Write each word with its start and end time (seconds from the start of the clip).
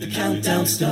The 0.00 0.06
countdown 0.06 0.64
starts. 0.64 0.88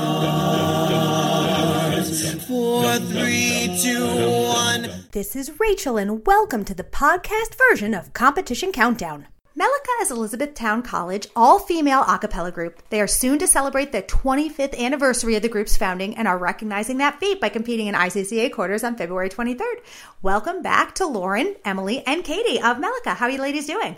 Four, 2.44 2.96
three, 2.98 3.74
two, 3.82 4.04
one. 4.04 5.06
This 5.12 5.34
is 5.34 5.58
Rachel, 5.58 5.96
and 5.96 6.26
welcome 6.26 6.62
to 6.66 6.74
the 6.74 6.84
podcast 6.84 7.56
version 7.70 7.94
of 7.94 8.12
Competition 8.12 8.70
Countdown. 8.70 9.26
Melika 9.58 10.02
is 10.02 10.10
Elizabethtown 10.10 10.82
College 10.82 11.26
all 11.34 11.58
female 11.58 12.04
a 12.06 12.18
cappella 12.18 12.52
group. 12.52 12.82
They 12.90 13.00
are 13.00 13.06
soon 13.06 13.38
to 13.38 13.46
celebrate 13.46 13.92
the 13.92 14.02
25th 14.02 14.78
anniversary 14.78 15.36
of 15.36 15.42
the 15.42 15.48
group's 15.48 15.78
founding 15.78 16.14
and 16.14 16.28
are 16.28 16.36
recognizing 16.36 16.98
that 16.98 17.18
feat 17.18 17.40
by 17.40 17.48
competing 17.48 17.86
in 17.86 17.94
ICCA 17.94 18.52
quarters 18.52 18.84
on 18.84 18.96
February 18.96 19.30
23rd. 19.30 19.80
Welcome 20.20 20.60
back 20.60 20.94
to 20.96 21.06
Lauren, 21.06 21.56
Emily, 21.64 22.02
and 22.06 22.24
Katie 22.24 22.60
of 22.60 22.76
Melika. 22.76 23.16
How 23.16 23.24
are 23.24 23.30
you 23.30 23.40
ladies 23.40 23.68
doing? 23.68 23.96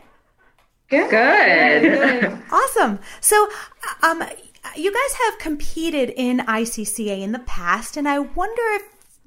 Good. 0.88 1.10
Good. 1.10 2.38
Awesome. 2.52 3.00
So, 3.20 3.48
um, 4.02 4.24
you 4.76 4.92
guys 4.92 5.18
have 5.26 5.38
competed 5.38 6.12
in 6.16 6.38
ICCA 6.38 7.20
in 7.20 7.32
the 7.32 7.38
past, 7.40 7.96
and 7.96 8.08
I 8.08 8.18
wonder 8.18 8.62
if 8.74 8.82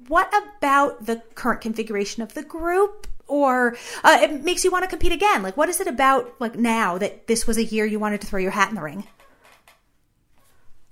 what 0.08 0.32
about 0.56 1.06
the 1.06 1.22
current 1.34 1.60
configuration 1.60 2.22
of 2.22 2.34
the 2.34 2.42
group 2.42 3.06
or 3.26 3.76
uh, 4.02 4.18
it 4.20 4.44
makes 4.44 4.64
you 4.64 4.70
want 4.70 4.84
to 4.84 4.88
compete 4.88 5.12
again? 5.12 5.42
Like, 5.42 5.56
what 5.56 5.68
is 5.68 5.80
it 5.80 5.86
about 5.86 6.34
like 6.40 6.56
now 6.56 6.98
that 6.98 7.26
this 7.26 7.46
was 7.46 7.56
a 7.56 7.64
year 7.64 7.86
you 7.86 7.98
wanted 7.98 8.20
to 8.20 8.26
throw 8.26 8.40
your 8.40 8.50
hat 8.50 8.68
in 8.68 8.74
the 8.74 8.82
ring? 8.82 9.04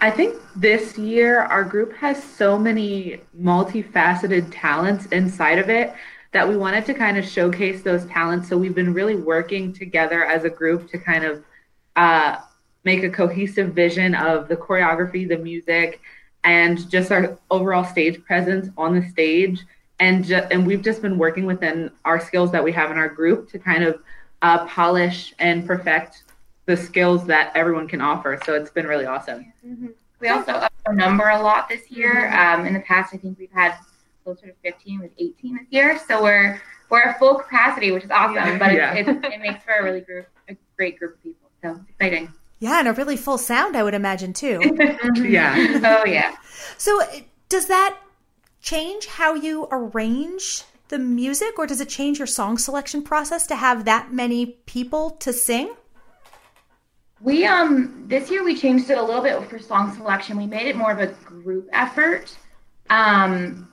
I 0.00 0.10
think 0.10 0.40
this 0.56 0.98
year 0.98 1.42
our 1.42 1.62
group 1.62 1.94
has 1.94 2.22
so 2.22 2.58
many 2.58 3.20
multifaceted 3.40 4.48
talents 4.50 5.06
inside 5.06 5.58
of 5.58 5.70
it 5.70 5.94
that 6.32 6.48
we 6.48 6.56
wanted 6.56 6.84
to 6.86 6.94
kind 6.94 7.18
of 7.18 7.24
showcase 7.24 7.82
those 7.82 8.04
talents. 8.06 8.48
So 8.48 8.56
we've 8.58 8.74
been 8.74 8.94
really 8.94 9.14
working 9.14 9.72
together 9.72 10.24
as 10.24 10.44
a 10.44 10.50
group 10.50 10.90
to 10.90 10.98
kind 10.98 11.24
of 11.24 11.44
uh, 11.94 12.38
make 12.84 13.02
a 13.02 13.10
cohesive 13.10 13.72
vision 13.74 14.14
of 14.14 14.48
the 14.48 14.56
choreography, 14.56 15.28
the 15.28 15.38
music, 15.38 16.00
and 16.44 16.90
just 16.90 17.12
our 17.12 17.38
overall 17.50 17.84
stage 17.84 18.22
presence 18.24 18.68
on 18.76 18.98
the 18.98 19.08
stage. 19.08 19.60
And 20.00 20.24
ju- 20.24 20.46
and 20.50 20.66
we've 20.66 20.82
just 20.82 21.00
been 21.00 21.16
working 21.16 21.46
within 21.46 21.90
our 22.04 22.18
skills 22.18 22.50
that 22.52 22.64
we 22.64 22.72
have 22.72 22.90
in 22.90 22.98
our 22.98 23.08
group 23.08 23.48
to 23.50 23.58
kind 23.58 23.84
of 23.84 24.02
uh, 24.42 24.66
polish 24.66 25.32
and 25.38 25.64
perfect 25.64 26.24
the 26.66 26.76
skills 26.76 27.24
that 27.26 27.52
everyone 27.54 27.86
can 27.86 28.00
offer. 28.00 28.40
So 28.44 28.54
it's 28.54 28.70
been 28.70 28.86
really 28.86 29.06
awesome. 29.06 29.52
Mm-hmm. 29.64 29.88
We 30.20 30.28
also 30.28 30.52
up 30.52 30.72
our 30.86 30.94
number 30.94 31.28
a 31.28 31.40
lot 31.40 31.68
this 31.68 31.90
year. 31.90 32.28
Mm-hmm. 32.30 32.60
Um, 32.60 32.66
in 32.66 32.74
the 32.74 32.80
past, 32.80 33.14
I 33.14 33.16
think 33.16 33.38
we've 33.38 33.50
had 33.52 33.76
closer 34.24 34.46
to 34.46 34.54
15 34.62 35.00
with 35.00 35.10
18 35.18 35.54
this 35.56 35.66
year. 35.70 36.00
So 36.08 36.22
we're 36.22 36.60
we're 36.90 37.02
at 37.02 37.18
full 37.18 37.36
capacity, 37.36 37.90
which 37.92 38.04
is 38.04 38.10
awesome. 38.10 38.58
But 38.58 38.74
Yeah. 38.74 38.94
it, 38.94 39.08
it, 39.08 39.24
it 39.24 39.40
makes 39.40 39.64
for 39.64 39.72
a 39.72 39.82
really 39.82 40.00
group, 40.00 40.26
a 40.48 40.56
great 40.76 40.98
group 40.98 41.14
of 41.14 41.22
people. 41.22 41.48
So 41.62 41.70
it's 41.70 41.88
exciting. 41.90 42.32
Yeah, 42.62 42.78
and 42.78 42.86
a 42.86 42.92
really 42.92 43.16
full 43.16 43.38
sound, 43.38 43.76
I 43.76 43.82
would 43.82 43.92
imagine 43.92 44.32
too. 44.32 44.60
Yeah. 45.16 45.80
Oh 45.84 46.06
yeah. 46.06 46.36
so, 46.78 47.00
does 47.48 47.66
that 47.66 47.98
change 48.60 49.06
how 49.06 49.34
you 49.34 49.66
arrange 49.72 50.62
the 50.86 51.00
music, 51.00 51.58
or 51.58 51.66
does 51.66 51.80
it 51.80 51.88
change 51.88 52.18
your 52.18 52.28
song 52.28 52.58
selection 52.58 53.02
process 53.02 53.48
to 53.48 53.56
have 53.56 53.84
that 53.86 54.12
many 54.12 54.46
people 54.46 55.10
to 55.10 55.32
sing? 55.32 55.74
We 57.20 57.46
um 57.46 58.04
this 58.06 58.30
year 58.30 58.44
we 58.44 58.56
changed 58.56 58.88
it 58.90 58.96
a 58.96 59.02
little 59.02 59.22
bit 59.22 59.42
for 59.50 59.58
song 59.58 59.92
selection. 59.96 60.36
We 60.36 60.46
made 60.46 60.68
it 60.68 60.76
more 60.76 60.92
of 60.92 61.00
a 61.00 61.08
group 61.24 61.68
effort. 61.72 62.32
Um 62.90 63.72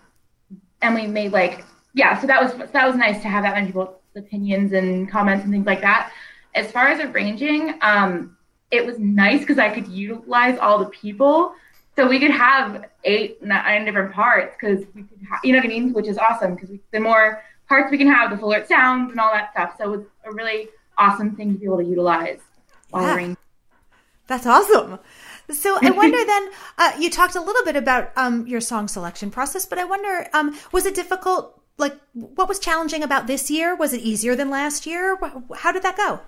and 0.81 0.95
we 0.95 1.05
made 1.05 1.31
like 1.31 1.63
yeah, 1.93 2.19
so 2.19 2.25
that 2.25 2.41
was 2.41 2.71
that 2.71 2.87
was 2.87 2.95
nice 2.95 3.21
to 3.21 3.27
have 3.27 3.43
that 3.43 3.53
many 3.53 3.67
people's 3.67 3.95
opinions 4.15 4.73
and 4.73 5.07
comments 5.11 5.43
and 5.43 5.53
things 5.53 5.67
like 5.67 5.81
that. 5.81 6.11
As 6.55 6.71
far 6.71 6.87
as 6.87 6.99
arranging, 6.99 7.77
um 7.83 8.35
it 8.71 8.85
was 8.85 8.99
nice 8.99 9.39
because 9.41 9.57
I 9.57 9.69
could 9.69 9.87
utilize 9.87 10.57
all 10.59 10.77
the 10.79 10.85
people. 10.85 11.53
So 11.95 12.07
we 12.07 12.19
could 12.19 12.31
have 12.31 12.85
eight, 13.03 13.43
nine 13.43 13.83
different 13.85 14.13
parts 14.13 14.55
because 14.59 14.85
we 14.95 15.03
could, 15.03 15.19
ha- 15.29 15.39
you 15.43 15.51
know 15.51 15.59
what 15.59 15.65
I 15.65 15.69
mean, 15.69 15.91
which 15.93 16.07
is 16.07 16.17
awesome 16.17 16.55
because 16.55 16.69
the 16.91 16.99
more 16.99 17.43
parts 17.67 17.91
we 17.91 17.97
can 17.97 18.07
have, 18.07 18.31
the 18.31 18.37
fuller 18.37 18.57
it 18.57 18.67
sounds 18.67 19.11
and 19.11 19.19
all 19.19 19.31
that 19.33 19.51
stuff. 19.51 19.75
So 19.77 19.93
it's 19.93 20.07
a 20.25 20.31
really 20.31 20.69
awesome 20.97 21.35
thing 21.35 21.53
to 21.53 21.59
be 21.59 21.65
able 21.65 21.77
to 21.77 21.83
utilize 21.85 22.39
while 22.91 23.03
Yeah. 23.03 23.15
arranging. 23.15 23.37
That's 24.27 24.45
awesome. 24.45 24.99
So 25.51 25.77
I 25.81 25.89
wonder 25.89 26.23
then, 26.25 26.49
uh, 26.77 26.91
you 26.99 27.09
talked 27.09 27.35
a 27.35 27.41
little 27.41 27.65
bit 27.65 27.75
about 27.75 28.11
um, 28.15 28.45
your 28.47 28.61
song 28.61 28.87
selection 28.87 29.31
process, 29.31 29.65
but 29.65 29.79
I 29.79 29.83
wonder, 29.85 30.27
um, 30.33 30.55
was 30.71 30.85
it 30.85 30.93
difficult? 30.95 31.59
Like, 31.77 31.97
what 32.13 32.47
was 32.47 32.59
challenging 32.59 33.03
about 33.03 33.25
this 33.27 33.49
year? 33.49 33.75
Was 33.75 33.93
it 33.93 34.01
easier 34.01 34.35
than 34.35 34.49
last 34.49 34.85
year? 34.85 35.17
How 35.57 35.71
did 35.71 35.81
that 35.83 35.97
go? 35.97 36.19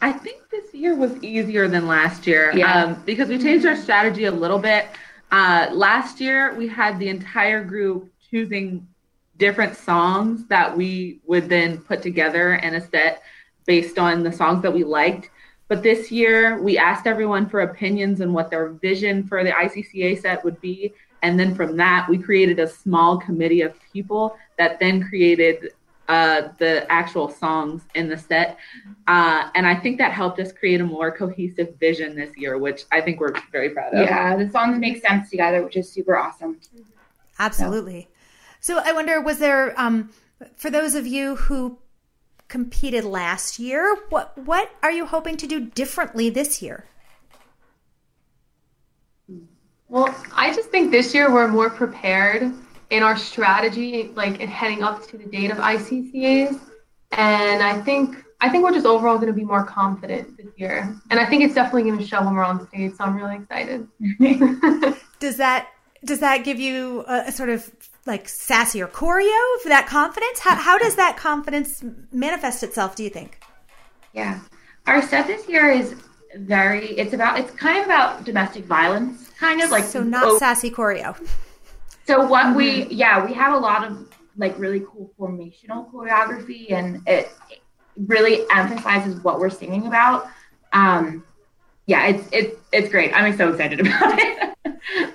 I 0.00 0.12
think 0.12 0.48
this 0.50 0.72
year 0.72 0.94
was 0.94 1.12
easier 1.22 1.66
than 1.68 1.86
last 1.86 2.26
year 2.26 2.52
Yeah. 2.54 2.84
um, 2.84 3.02
because 3.04 3.28
we 3.28 3.38
changed 3.38 3.66
our 3.66 3.76
strategy 3.76 4.24
a 4.24 4.30
little 4.30 4.58
bit. 4.58 4.86
Uh, 5.30 5.68
last 5.72 6.20
year, 6.20 6.54
we 6.54 6.68
had 6.68 6.98
the 6.98 7.08
entire 7.08 7.62
group 7.64 8.10
choosing 8.30 8.86
different 9.36 9.76
songs 9.76 10.46
that 10.48 10.76
we 10.76 11.20
would 11.26 11.48
then 11.48 11.78
put 11.78 12.02
together 12.02 12.54
in 12.54 12.74
a 12.74 12.80
set 12.80 13.22
based 13.66 13.98
on 13.98 14.22
the 14.22 14.32
songs 14.32 14.62
that 14.62 14.72
we 14.72 14.84
liked. 14.84 15.30
But 15.68 15.82
this 15.82 16.10
year, 16.10 16.60
we 16.62 16.78
asked 16.78 17.06
everyone 17.06 17.48
for 17.48 17.60
opinions 17.60 18.20
and 18.20 18.32
what 18.32 18.50
their 18.50 18.68
vision 18.70 19.26
for 19.26 19.44
the 19.44 19.50
ICCA 19.50 20.20
set 20.22 20.42
would 20.44 20.60
be. 20.60 20.94
And 21.22 21.38
then 21.38 21.54
from 21.54 21.76
that, 21.76 22.06
we 22.08 22.16
created 22.16 22.58
a 22.58 22.66
small 22.66 23.18
committee 23.18 23.60
of 23.62 23.74
people 23.92 24.36
that 24.56 24.80
then 24.80 25.02
created 25.02 25.72
uh, 26.08 26.48
the 26.58 26.90
actual 26.90 27.28
songs 27.28 27.82
in 27.94 28.08
the 28.08 28.16
set. 28.16 28.56
Uh, 29.06 29.50
and 29.54 29.66
I 29.66 29.74
think 29.74 29.98
that 29.98 30.12
helped 30.12 30.40
us 30.40 30.52
create 30.52 30.80
a 30.80 30.84
more 30.84 31.10
cohesive 31.14 31.76
vision 31.78 32.16
this 32.16 32.36
year, 32.36 32.56
which 32.58 32.84
I 32.90 33.00
think 33.00 33.20
we're 33.20 33.34
very 33.52 33.70
proud 33.70 33.94
of. 33.94 34.06
Yeah, 34.06 34.36
the 34.36 34.50
songs 34.50 34.78
make 34.78 35.04
sense 35.06 35.30
together, 35.30 35.62
which 35.62 35.76
is 35.76 35.90
super 35.90 36.16
awesome. 36.16 36.58
Absolutely. 37.38 38.08
So 38.60 38.80
I 38.82 38.92
wonder, 38.92 39.20
was 39.20 39.38
there, 39.38 39.78
um, 39.78 40.10
for 40.56 40.70
those 40.70 40.94
of 40.94 41.06
you 41.06 41.36
who 41.36 41.78
competed 42.48 43.04
last 43.04 43.58
year, 43.58 43.94
what 44.08 44.36
what 44.38 44.70
are 44.82 44.90
you 44.90 45.06
hoping 45.06 45.36
to 45.36 45.46
do 45.46 45.60
differently 45.60 46.30
this 46.30 46.62
year? 46.62 46.86
Well, 49.88 50.14
I 50.34 50.54
just 50.54 50.70
think 50.70 50.90
this 50.90 51.14
year 51.14 51.32
we're 51.32 51.48
more 51.48 51.70
prepared 51.70 52.52
in 52.90 53.02
our 53.02 53.16
strategy, 53.16 54.10
like 54.14 54.40
in 54.40 54.48
heading 54.48 54.82
up 54.82 55.06
to 55.08 55.18
the 55.18 55.24
date 55.24 55.50
of 55.50 55.58
ICCAs, 55.58 56.58
and 57.12 57.62
I 57.62 57.80
think 57.82 58.24
I 58.40 58.48
think 58.48 58.64
we're 58.64 58.72
just 58.72 58.86
overall 58.86 59.16
going 59.16 59.28
to 59.28 59.32
be 59.32 59.44
more 59.44 59.64
confident 59.64 60.36
this 60.36 60.46
year, 60.56 60.94
and 61.10 61.18
I 61.18 61.26
think 61.26 61.42
it's 61.42 61.54
definitely 61.54 61.84
going 61.84 61.98
to 61.98 62.06
show 62.06 62.22
when 62.24 62.34
we're 62.34 62.44
on 62.44 62.66
stage. 62.68 62.94
So 62.96 63.04
I'm 63.04 63.16
really 63.16 63.36
excited. 63.36 63.88
Does 65.20 65.36
that 65.38 65.68
does 66.04 66.20
that 66.20 66.44
give 66.44 66.60
you 66.60 67.04
a, 67.08 67.24
a 67.26 67.32
sort 67.32 67.48
of 67.48 67.68
like 68.06 68.28
sassier 68.28 68.88
choreo 68.88 69.60
for 69.62 69.68
that 69.68 69.86
confidence? 69.88 70.38
How 70.38 70.54
how 70.54 70.78
does 70.78 70.94
that 70.94 71.16
confidence 71.16 71.82
manifest 72.12 72.62
itself? 72.62 72.94
Do 72.94 73.02
you 73.02 73.10
think? 73.10 73.40
Yeah, 74.12 74.38
our 74.86 75.02
set 75.02 75.26
this 75.26 75.48
year 75.48 75.70
is 75.70 75.96
very. 76.36 76.90
It's 76.90 77.12
about. 77.14 77.40
It's 77.40 77.50
kind 77.52 77.78
of 77.78 77.86
about 77.86 78.24
domestic 78.24 78.64
violence, 78.64 79.28
kind 79.38 79.60
of 79.60 79.70
like 79.70 79.84
so 79.84 80.02
not 80.02 80.24
oh, 80.24 80.38
sassy 80.38 80.70
choreo. 80.70 81.16
So 82.08 82.26
what 82.26 82.56
we 82.56 82.86
yeah 82.86 83.22
we 83.22 83.34
have 83.34 83.52
a 83.52 83.58
lot 83.58 83.86
of 83.86 84.08
like 84.38 84.58
really 84.58 84.80
cool 84.80 85.12
formational 85.20 85.92
choreography 85.92 86.72
and 86.72 87.06
it, 87.06 87.30
it 87.50 87.60
really 88.06 88.46
emphasizes 88.50 89.22
what 89.22 89.38
we're 89.38 89.50
singing 89.50 89.86
about. 89.86 90.26
Um, 90.72 91.22
yeah, 91.84 92.06
it's 92.06 92.26
it's 92.32 92.56
it's 92.72 92.88
great. 92.88 93.12
I'm 93.12 93.36
so 93.36 93.50
excited 93.50 93.80
about 93.86 94.18
it. 94.18 94.56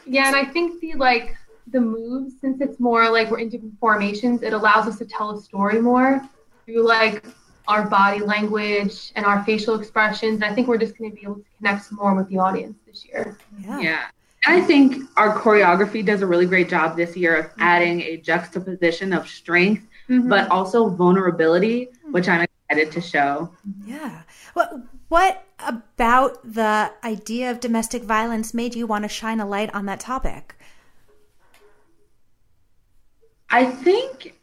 Yeah, 0.06 0.28
and 0.28 0.36
I 0.36 0.46
think 0.46 0.81
the 0.81 0.94
like 0.94 1.36
the 1.66 1.81
moves, 1.81 2.36
since 2.40 2.62
it's 2.62 2.80
more 2.80 3.10
like 3.10 3.31
we're 3.31 3.40
in 3.40 3.50
different 3.50 3.80
formations, 3.80 4.44
it 4.44 4.54
allows 4.54 4.88
us 4.88 5.00
to 5.00 5.06
tell 5.06 5.31
a 5.31 5.42
story 5.42 5.81
more 5.81 6.22
through 6.66 6.86
like 6.86 7.25
our 7.68 7.90
body 7.90 8.20
language 8.20 9.12
and 9.16 9.25
our 9.25 9.44
facial 9.46 9.74
expressions. 9.80 10.36
And 10.36 10.44
I 10.44 10.54
think 10.54 10.68
we're 10.68 10.78
just 10.78 10.96
going 10.96 11.10
to 11.10 11.16
be 11.16 11.24
able 11.24 11.38
to 11.38 11.46
connect 11.58 11.86
some 11.86 11.98
more 11.98 12.14
with 12.14 12.30
the 12.30 12.38
audience 12.38 12.78
this 12.86 13.04
year. 13.04 13.40
Yeah. 13.60 13.80
Yeah. 13.80 14.06
I 14.45 14.62
think 14.62 15.04
our 15.18 15.38
choreography 15.38 16.06
does 16.06 16.22
a 16.22 16.28
really 16.28 16.45
great 16.45 16.69
job 16.69 16.98
this 16.98 17.16
year 17.16 17.36
of 17.36 17.45
mm-hmm. 17.45 17.62
adding 17.62 18.01
a 18.01 18.18
juxtaposition 18.18 19.13
of 19.13 19.28
strength, 19.28 19.84
mm-hmm. 20.10 20.28
but 20.28 20.50
also 20.51 20.90
vulnerability, 20.90 21.86
mm-hmm. 21.86 22.12
which 22.12 22.28
I'm 22.28 22.45
excited 22.69 22.92
to 22.92 23.01
show. 23.01 23.54
Yeah. 23.86 24.24
What 24.54 24.74
what 25.07 25.45
about 25.60 26.54
the 26.54 26.92
idea 27.04 27.51
of 27.51 27.60
domestic 27.60 28.04
violence 28.04 28.54
made 28.54 28.75
you 28.75 28.88
want 28.88 29.04
to 29.04 29.10
shine 29.10 29.40
a 29.40 29.45
light 29.45 29.74
on 29.74 29.86
that 29.86 30.00
topic? 30.00 30.56
I 33.50 33.66
think, 33.66 34.39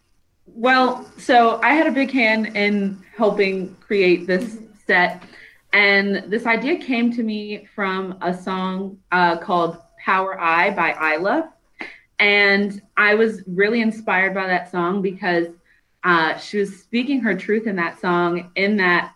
well, 0.46 1.04
so 1.18 1.60
I 1.62 1.74
had 1.74 1.88
a 1.88 1.90
big 1.90 2.12
hand 2.12 2.56
in 2.56 3.02
helping 3.16 3.74
create 3.76 4.28
this 4.28 4.58
set. 4.86 5.24
And 5.72 6.30
this 6.30 6.46
idea 6.46 6.78
came 6.78 7.12
to 7.14 7.24
me 7.24 7.68
from 7.74 8.16
a 8.22 8.32
song 8.32 8.98
uh, 9.10 9.38
called 9.38 9.78
Power 10.10 10.40
Eye 10.40 10.70
by 10.70 11.14
Isla. 11.14 11.52
And 12.18 12.82
I 12.96 13.14
was 13.14 13.44
really 13.46 13.80
inspired 13.80 14.34
by 14.34 14.48
that 14.48 14.68
song 14.68 15.02
because 15.02 15.46
uh, 16.02 16.36
she 16.36 16.58
was 16.58 16.80
speaking 16.80 17.20
her 17.20 17.36
truth 17.36 17.68
in 17.68 17.76
that 17.76 18.00
song, 18.00 18.50
in 18.56 18.76
that 18.78 19.14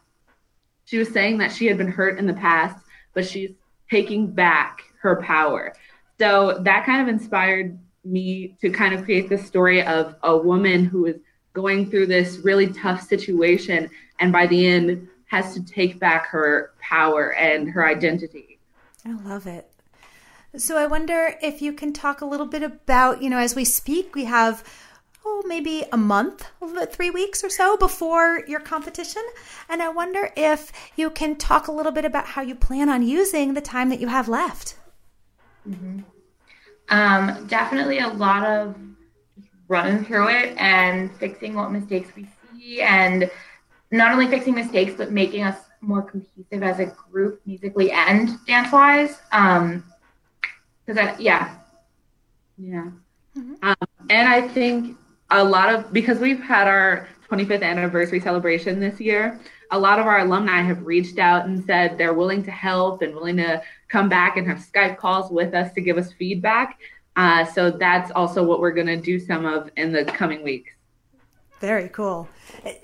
she 0.85 0.99
was 0.99 1.09
saying 1.09 1.39
that 1.39 1.51
she 1.51 1.67
had 1.67 1.79
been 1.79 1.91
hurt 1.91 2.21
in 2.21 2.29
the 2.29 2.35
past, 2.35 2.77
but 3.13 3.27
she's 3.27 3.51
taking 3.91 4.29
back 4.29 4.85
her 5.01 5.21
power. 5.21 5.75
So 6.21 6.61
that 6.61 6.87
kind 6.87 7.03
of 7.03 7.09
inspired 7.09 7.77
me 8.05 8.57
to 8.61 8.71
kind 8.71 8.95
of 8.95 9.03
create 9.03 9.29
the 9.29 9.39
story 9.39 9.83
of 9.83 10.15
a 10.23 10.37
woman 10.37 10.85
who 10.85 11.07
is 11.07 11.17
going 11.55 11.91
through 11.91 12.07
this 12.07 12.39
really 12.45 12.69
tough 12.69 13.03
situation 13.03 13.91
and 14.21 14.33
by 14.33 14.47
the 14.47 14.65
end 14.65 15.09
has 15.27 15.55
to 15.55 15.65
take 15.65 15.99
back 15.99 16.27
her 16.29 16.71
power 16.79 17.35
and 17.35 17.69
her 17.69 17.85
identity. 17.85 18.61
I 19.05 19.11
love 19.25 19.49
it. 19.49 19.74
So 20.57 20.79
I 20.79 20.87
wonder 20.87 21.35
if 21.43 21.61
you 21.61 21.73
can 21.73 21.93
talk 21.93 22.21
a 22.21 22.27
little 22.27 22.47
bit 22.47 22.63
about, 22.63 23.23
you 23.23 23.29
know, 23.29 23.39
as 23.39 23.57
we 23.57 23.65
speak, 23.65 24.15
we 24.15 24.25
have 24.27 24.63
oh, 25.25 25.43
maybe 25.47 25.85
a 25.93 25.97
month, 25.97 26.47
three 26.93 27.11
weeks 27.11 27.43
or 27.43 27.51
so 27.51 27.77
before 27.77 28.45
your 28.47 28.61
competition. 28.61 29.23
And 29.69 29.83
I 29.83 29.89
wonder 29.89 30.31
if 30.37 30.71
you 30.97 31.11
can 31.11 31.37
talk 31.37 31.67
a 31.67 31.73
little 31.73 31.91
bit 31.91 32.05
about 32.05 32.27
how 32.27 32.43
you 32.43 32.55
plan 32.55 32.89
on 32.89 33.03
using 33.03 33.55
the 33.55 33.61
time 33.61 33.89
that 33.89 34.01
you 34.01 34.09
have 34.09 34.29
left. 34.29 34.77
Mm-hmm. 35.69 36.01
Um, 36.91 37.47
definitely 37.47 37.99
a 37.99 38.09
lot 38.09 38.45
of 38.45 38.77
running 39.67 40.05
through 40.05 40.29
it 40.29 40.55
and 40.59 41.13
fixing 41.17 41.55
what 41.55 41.73
mistakes 41.73 42.11
we 42.15 42.29
see 42.53 42.83
and 42.83 43.31
not 43.91 44.13
only 44.13 44.29
fixing 44.29 44.55
mistakes 44.55 44.93
but 44.97 45.11
making 45.11 45.43
us 45.43 45.57
more 45.81 46.03
cohesive 46.03 46.63
as 46.63 46.81
a 46.81 46.87
group 47.11 47.41
musically 47.47 47.91
and 47.91 48.39
dance 48.47 48.71
wise 48.71 49.21
um 49.33 49.83
because 50.87 51.21
yeah. 51.21 51.57
Yeah. 52.57 52.91
Mm-hmm. 53.37 53.55
um, 53.63 53.77
and 54.11 54.29
i 54.29 54.47
think 54.47 54.97
a 55.33 55.43
lot 55.43 55.75
of 55.75 55.93
because 55.93 56.21
we've 56.21 56.41
had 56.41 56.69
our 56.69 57.09
25th 57.29 57.65
anniversary 57.65 58.21
celebration 58.21 58.79
this 58.79 59.01
year 59.01 59.41
a 59.71 59.79
lot 59.79 59.99
of 59.99 60.07
our 60.07 60.21
alumni 60.21 60.63
have 60.63 60.87
reached 60.87 61.19
out 61.19 61.47
and 61.47 61.65
said 61.65 61.99
they're 61.99 62.15
willing 62.15 62.45
to 62.45 62.51
help 62.51 63.03
and 63.03 63.13
willing 63.15 63.39
to 63.39 63.63
come 63.89 64.09
back 64.09 64.37
and 64.37 64.47
have 64.47 64.59
skype 64.59 64.97
calls 64.97 65.31
with 65.31 65.53
us 65.55 65.73
to 65.73 65.81
give 65.81 65.99
us 65.99 66.13
feedback. 66.13 66.79
Uh, 67.17 67.45
so 67.45 67.71
that's 67.71 68.11
also 68.13 68.43
what 68.43 68.61
we're 68.61 68.73
going 68.73 68.87
to 68.87 68.97
do 68.97 69.19
some 69.19 69.47
of 69.47 69.71
in 69.77 69.93
the 69.93 70.05
coming 70.05 70.43
weeks. 70.43 70.73
Very 71.61 71.89
cool. 71.89 72.29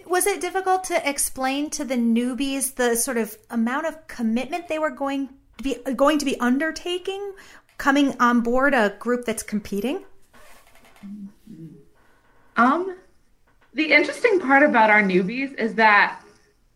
Was 0.06 0.26
it 0.26 0.40
difficult 0.40 0.84
to 0.84 1.08
explain 1.08 1.70
to 1.70 1.84
the 1.84 1.96
newbies 1.96 2.74
the 2.74 2.96
sort 2.96 3.18
of 3.18 3.36
amount 3.50 3.86
of 3.86 4.06
commitment 4.06 4.68
they 4.68 4.78
were 4.78 4.90
going 4.90 5.28
to 5.58 5.62
be 5.62 5.76
going 5.94 6.18
to 6.18 6.24
be 6.24 6.40
undertaking 6.40 7.34
coming 7.80 8.14
on 8.20 8.42
board 8.42 8.74
a 8.74 8.94
group 8.98 9.24
that's 9.24 9.42
competing 9.42 10.04
um, 12.56 12.94
the 13.72 13.90
interesting 13.90 14.38
part 14.38 14.62
about 14.62 14.90
our 14.90 15.02
newbies 15.02 15.54
is 15.58 15.74
that 15.76 16.20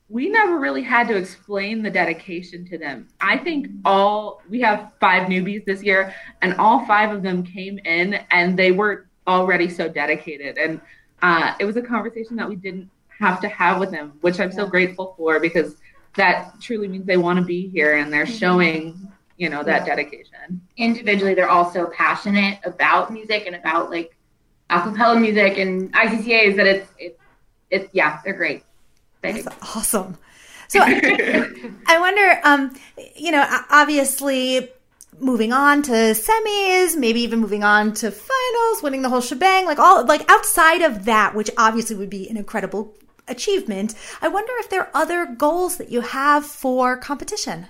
we 0.08 0.30
never 0.30 0.58
really 0.58 0.82
had 0.82 1.06
to 1.08 1.16
explain 1.16 1.82
the 1.82 1.90
dedication 1.90 2.64
to 2.68 2.78
them. 2.78 3.08
I 3.20 3.36
think 3.36 3.68
all 3.84 4.40
we 4.48 4.62
have 4.62 4.92
five 4.98 5.28
newbies 5.28 5.66
this 5.66 5.82
year, 5.82 6.14
and 6.40 6.54
all 6.54 6.86
five 6.86 7.14
of 7.14 7.22
them 7.22 7.42
came 7.42 7.78
in 7.80 8.14
and 8.30 8.58
they 8.58 8.72
were 8.72 9.06
already 9.26 9.68
so 9.68 9.88
dedicated. 9.90 10.56
And 10.56 10.80
uh, 11.20 11.54
it 11.60 11.66
was 11.66 11.76
a 11.76 11.82
conversation 11.82 12.36
that 12.36 12.48
we 12.48 12.56
didn't 12.56 12.88
have 13.18 13.40
to 13.42 13.48
have 13.48 13.78
with 13.78 13.90
them, 13.90 14.14
which 14.22 14.40
I'm 14.40 14.52
so 14.52 14.66
grateful 14.66 15.14
for 15.18 15.38
because 15.38 15.76
that 16.16 16.60
truly 16.62 16.88
means 16.88 17.04
they 17.04 17.18
want 17.18 17.38
to 17.38 17.44
be 17.44 17.68
here 17.68 17.96
and 17.96 18.10
they're 18.10 18.24
showing, 18.26 19.12
you 19.36 19.48
know, 19.48 19.62
that 19.62 19.84
dedication. 19.84 20.60
Individually, 20.76 21.34
they're 21.34 21.50
also 21.50 21.86
passionate 21.86 22.60
about 22.64 23.12
music 23.12 23.46
and 23.46 23.56
about 23.56 23.90
like 23.90 24.16
acapella 24.70 25.20
music 25.20 25.58
and 25.58 25.92
ICCAs 25.92 26.56
that 26.56 26.66
it's 26.66 26.90
it's 26.98 27.20
it's 27.70 27.88
yeah, 27.92 28.20
they're 28.24 28.34
great. 28.34 28.64
That's 29.22 29.46
awesome. 29.76 30.18
So 30.68 30.80
I 30.82 31.98
wonder, 31.98 32.40
um, 32.44 32.74
you 33.16 33.30
know, 33.30 33.46
obviously 33.70 34.70
moving 35.20 35.52
on 35.52 35.82
to 35.82 35.92
semis, 35.92 36.96
maybe 36.96 37.20
even 37.20 37.40
moving 37.40 37.62
on 37.62 37.92
to 37.94 38.10
finals, 38.10 38.82
winning 38.82 39.02
the 39.02 39.08
whole 39.08 39.20
shebang, 39.20 39.66
like 39.66 39.78
all 39.78 40.04
like 40.04 40.28
outside 40.30 40.82
of 40.82 41.04
that, 41.04 41.34
which 41.34 41.50
obviously 41.56 41.96
would 41.96 42.10
be 42.10 42.28
an 42.28 42.36
incredible 42.36 42.94
achievement. 43.28 43.94
I 44.20 44.28
wonder 44.28 44.52
if 44.58 44.70
there 44.70 44.82
are 44.82 44.90
other 44.94 45.26
goals 45.26 45.76
that 45.76 45.90
you 45.90 46.00
have 46.00 46.44
for 46.44 46.96
competition. 46.96 47.68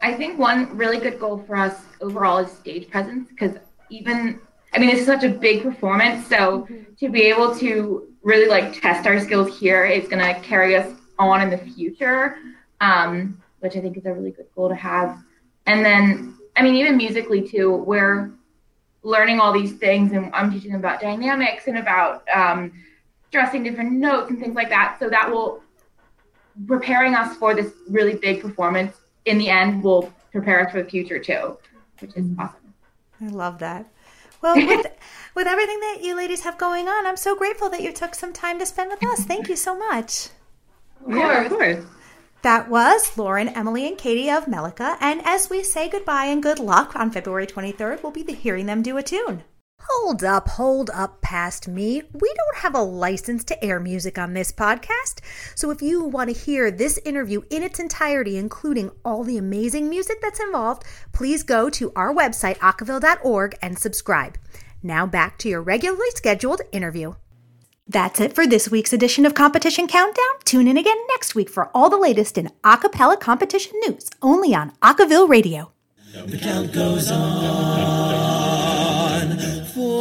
I 0.00 0.14
think 0.14 0.38
one 0.38 0.76
really 0.76 0.98
good 0.98 1.20
goal 1.20 1.44
for 1.46 1.56
us 1.56 1.80
overall 2.00 2.38
is 2.38 2.50
stage 2.50 2.88
presence 2.90 3.28
because 3.28 3.56
even 3.90 4.40
I 4.74 4.78
mean, 4.78 4.90
it's 4.90 5.06
such 5.06 5.24
a 5.24 5.30
big 5.30 5.62
performance. 5.62 6.26
So 6.26 6.62
mm-hmm. 6.62 6.94
to 7.00 7.08
be 7.08 7.22
able 7.22 7.54
to 7.56 8.08
really 8.22 8.48
like 8.48 8.80
test 8.80 9.06
our 9.06 9.18
skills 9.18 9.58
here 9.58 9.84
is 9.84 10.08
going 10.08 10.22
to 10.22 10.38
carry 10.40 10.76
us 10.76 10.94
on 11.18 11.40
in 11.40 11.50
the 11.50 11.58
future, 11.58 12.36
um, 12.80 13.40
which 13.60 13.76
I 13.76 13.80
think 13.80 13.96
is 13.96 14.04
a 14.06 14.12
really 14.12 14.30
good 14.30 14.46
goal 14.54 14.68
to 14.68 14.74
have. 14.74 15.18
And 15.66 15.84
then, 15.84 16.36
I 16.56 16.62
mean, 16.62 16.74
even 16.76 16.96
musically 16.96 17.46
too, 17.46 17.76
we're 17.76 18.32
learning 19.02 19.40
all 19.40 19.52
these 19.52 19.72
things 19.72 20.12
and 20.12 20.30
I'm 20.34 20.52
teaching 20.52 20.72
them 20.72 20.80
about 20.80 21.00
dynamics 21.00 21.66
and 21.66 21.78
about 21.78 22.28
um, 22.34 22.72
stressing 23.28 23.62
different 23.62 23.92
notes 23.92 24.30
and 24.30 24.38
things 24.38 24.54
like 24.54 24.68
that. 24.68 24.96
So 24.98 25.08
that 25.08 25.30
will 25.30 25.62
preparing 26.66 27.14
us 27.14 27.36
for 27.36 27.54
this 27.54 27.72
really 27.88 28.14
big 28.14 28.42
performance 28.42 28.96
in 29.28 29.38
the 29.38 29.48
end 29.48 29.82
will 29.82 30.12
prepare 30.32 30.66
us 30.66 30.72
for 30.72 30.82
the 30.82 30.88
future 30.88 31.18
too, 31.18 31.58
which 32.00 32.10
is 32.16 32.24
mm-hmm. 32.24 32.40
awesome. 32.40 32.74
I 33.20 33.28
love 33.28 33.58
that. 33.58 33.86
Well, 34.40 34.54
with, 34.66 34.86
with 35.34 35.46
everything 35.46 35.80
that 35.80 35.98
you 36.02 36.16
ladies 36.16 36.42
have 36.42 36.58
going 36.58 36.88
on, 36.88 37.06
I'm 37.06 37.16
so 37.16 37.34
grateful 37.36 37.68
that 37.70 37.82
you 37.82 37.92
took 37.92 38.14
some 38.14 38.32
time 38.32 38.58
to 38.58 38.66
spend 38.66 38.90
with 38.90 39.04
us. 39.04 39.24
Thank 39.24 39.48
you 39.48 39.56
so 39.56 39.76
much. 39.76 40.28
Yeah, 41.08 41.42
of 41.42 41.50
course. 41.50 41.84
That 42.42 42.68
was 42.68 43.18
Lauren, 43.18 43.48
Emily, 43.48 43.86
and 43.86 43.98
Katie 43.98 44.30
of 44.30 44.46
Melica. 44.46 44.96
And 45.00 45.20
as 45.24 45.50
we 45.50 45.64
say 45.64 45.88
goodbye 45.88 46.26
and 46.26 46.42
good 46.42 46.60
luck 46.60 46.94
on 46.94 47.10
February 47.10 47.48
23rd, 47.48 48.02
we'll 48.02 48.12
be 48.12 48.22
hearing 48.32 48.66
them 48.66 48.82
do 48.82 48.96
a 48.96 49.02
tune. 49.02 49.42
Hold 49.80 50.24
up, 50.24 50.48
hold 50.48 50.90
up 50.90 51.20
past 51.22 51.68
me. 51.68 52.02
We 52.12 52.34
don't 52.34 52.62
have 52.62 52.74
a 52.74 52.82
license 52.82 53.44
to 53.44 53.64
air 53.64 53.78
music 53.78 54.18
on 54.18 54.34
this 54.34 54.52
podcast. 54.52 55.20
So 55.54 55.70
if 55.70 55.80
you 55.80 56.02
want 56.04 56.30
to 56.34 56.38
hear 56.38 56.70
this 56.70 56.98
interview 57.04 57.42
in 57.50 57.62
its 57.62 57.78
entirety, 57.78 58.36
including 58.36 58.90
all 59.04 59.24
the 59.24 59.38
amazing 59.38 59.88
music 59.88 60.18
that's 60.20 60.40
involved, 60.40 60.84
please 61.12 61.42
go 61.42 61.70
to 61.70 61.92
our 61.94 62.12
website, 62.12 62.58
acaville.org, 62.58 63.56
and 63.62 63.78
subscribe. 63.78 64.36
Now 64.82 65.06
back 65.06 65.38
to 65.38 65.48
your 65.48 65.62
regularly 65.62 66.10
scheduled 66.14 66.60
interview. 66.72 67.14
That's 67.86 68.20
it 68.20 68.34
for 68.34 68.46
this 68.46 68.70
week's 68.70 68.92
edition 68.92 69.24
of 69.24 69.34
Competition 69.34 69.86
Countdown. 69.86 70.24
Tune 70.44 70.68
in 70.68 70.76
again 70.76 70.98
next 71.08 71.34
week 71.34 71.48
for 71.48 71.70
all 71.74 71.88
the 71.88 71.96
latest 71.96 72.36
in 72.36 72.50
acapella 72.62 73.18
competition 73.18 73.72
news, 73.86 74.10
only 74.20 74.54
on 74.54 74.72
Acaville 74.82 75.28
Radio. 75.28 75.72
The 76.12 76.38
count 76.38 76.72
goes 76.72 77.10
on 77.10 78.37